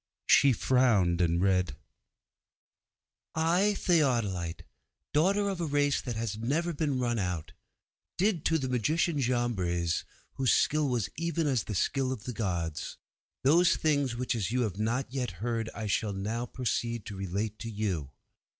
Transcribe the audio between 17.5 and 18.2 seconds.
to you.